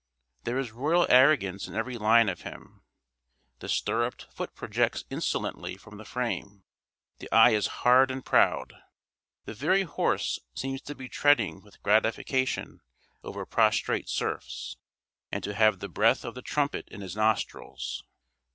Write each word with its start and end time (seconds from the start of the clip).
There 0.45 0.57
is 0.57 0.71
royal 0.71 1.05
arrogance 1.11 1.67
in 1.67 1.75
every 1.75 1.95
line 1.95 2.27
of 2.27 2.41
him; 2.41 2.81
the 3.59 3.69
stirruped 3.69 4.23
foot 4.33 4.55
projects 4.55 5.03
insolently 5.11 5.77
from 5.77 5.97
the 5.99 6.05
frame; 6.05 6.63
the 7.19 7.31
eye 7.31 7.51
is 7.51 7.67
hard 7.85 8.09
and 8.09 8.25
proud; 8.25 8.73
the 9.45 9.53
very 9.53 9.83
horse 9.83 10.39
seems 10.55 10.81
to 10.81 10.95
be 10.95 11.07
treading 11.07 11.61
with 11.61 11.83
gratification 11.83 12.81
over 13.23 13.45
prostrate 13.45 14.09
serfs, 14.09 14.75
and 15.31 15.43
to 15.43 15.53
have 15.53 15.77
the 15.77 15.87
breath 15.87 16.25
of 16.25 16.33
the 16.33 16.41
trumpet 16.41 16.87
in 16.89 17.01
his 17.01 17.15
nostrils. 17.15 18.03